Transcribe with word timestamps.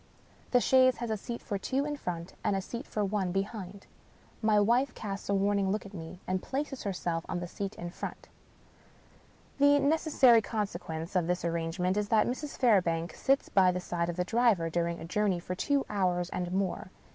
The 0.49 0.59
chaise 0.59 0.97
has 0.97 1.11
a 1.11 1.15
seat 1.15 1.43
for 1.43 1.59
two 1.59 1.85
in 1.85 1.95
front, 1.95 2.33
and 2.43 2.55
a 2.55 2.61
seat 2.63 2.87
for 2.87 3.05
one 3.05 3.31
behind. 3.31 3.85
My 4.41 4.59
wife 4.59 4.95
casts 4.95 5.29
a 5.29 5.35
warning 5.35 5.69
look 5.69 5.85
at 5.85 5.93
me, 5.93 6.19
and 6.25 6.41
places 6.41 6.81
herself 6.81 7.23
on 7.29 7.39
the 7.39 7.45
seat 7.47 7.75
in 7.75 7.91
front. 7.91 8.27
The 9.59 9.77
necessary 9.79 10.41
consequence 10.41 11.15
of 11.15 11.27
this 11.27 11.45
arrangement 11.45 11.97
is 11.97 12.09
that 12.09 12.25
Mrs. 12.25 12.57
Fairbank 12.57 13.13
sits 13.13 13.47
by 13.47 13.71
the 13.71 13.79
side 13.79 14.09
of 14.09 14.15
the 14.15 14.25
driver 14.25 14.71
during 14.71 14.99
a 14.99 15.05
jour 15.05 15.27
ney 15.27 15.37
of 15.37 15.55
two 15.55 15.85
hours 15.87 16.31
and 16.31 16.51
more. 16.51 16.89